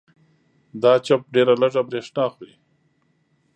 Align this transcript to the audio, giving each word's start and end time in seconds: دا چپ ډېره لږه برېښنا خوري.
دا 0.81 0.93
چپ 1.05 1.21
ډېره 1.33 1.53
لږه 1.61 1.81
برېښنا 1.89 2.25
خوري. 2.33 2.55